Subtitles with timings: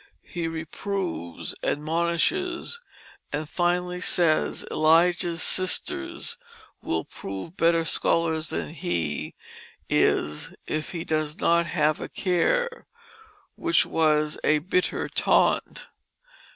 [0.25, 2.81] He reproves, admonishes,
[3.31, 6.39] and finally says Elijah's sisters
[6.81, 9.35] will prove better scholars than he
[9.91, 12.87] is if he does not have a care,
[13.53, 15.85] which was a bitter taunt.